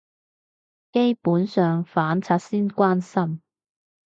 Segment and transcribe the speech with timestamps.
[0.91, 3.43] 基本上反賊先關心